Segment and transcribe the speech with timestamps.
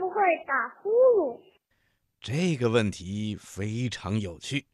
[0.00, 1.38] 不会打呼噜？
[2.22, 4.64] 这个问题非常有趣。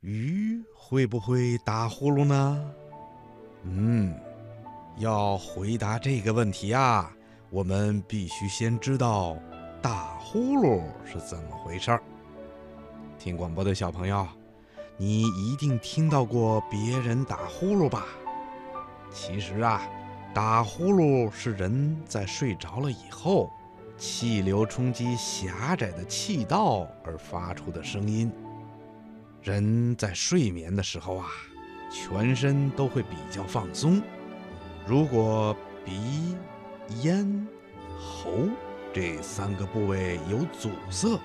[0.00, 2.74] 鱼会不会打呼噜呢？
[3.62, 4.14] 嗯，
[4.98, 7.10] 要回答这个问题啊，
[7.48, 9.38] 我们必须先知道
[9.80, 12.02] 打呼噜是怎么回事儿。
[13.18, 14.28] 听广播的小朋友，
[14.98, 18.04] 你一定听到过别人打呼噜吧？
[19.10, 19.80] 其实啊，
[20.34, 23.50] 打呼噜是人在睡着了以后，
[24.02, 28.32] 气流冲击狭窄的气道而发出的声音。
[29.44, 31.28] 人在睡眠的时候啊，
[31.88, 34.02] 全身都会比较放松。
[34.88, 36.36] 如果鼻、
[37.00, 37.46] 咽、
[37.96, 38.48] 喉
[38.92, 41.16] 这三个部位有阻塞，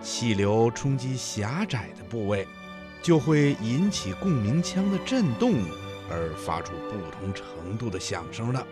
[0.00, 2.46] 气流冲击狭窄的部位，
[3.02, 5.54] 就会引起共鸣腔的震动，
[6.08, 8.64] 而发出不同程度的响声了。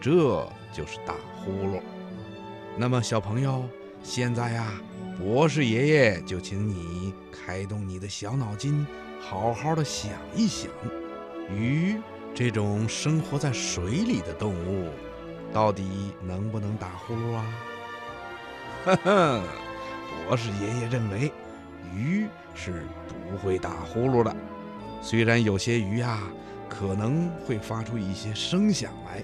[0.00, 1.82] 这就是打呼噜。
[2.76, 3.64] 那么，小朋友，
[4.02, 4.72] 现在呀，
[5.18, 8.86] 博士爷爷就请你开动你的小脑筋，
[9.20, 10.70] 好好的想一想，
[11.54, 12.00] 鱼
[12.34, 14.88] 这种生活在水里的动物，
[15.52, 17.44] 到底能不能打呼噜啊？
[18.84, 19.42] 哈哈，
[20.26, 21.30] 博士爷爷认为，
[21.94, 24.34] 鱼是不会打呼噜的。
[25.02, 26.22] 虽然有些鱼啊
[26.70, 29.22] 可能会发出一些声响来，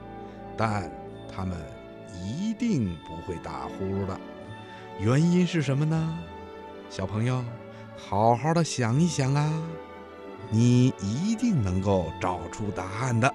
[0.56, 0.90] 但
[1.34, 1.56] 它们
[2.14, 4.19] 一定不会打呼噜的。
[4.98, 6.19] 原因是什么呢？
[6.91, 7.45] 小朋友，
[7.97, 9.52] 好好的想一想啊，
[10.51, 13.33] 你一定能够找出答案的。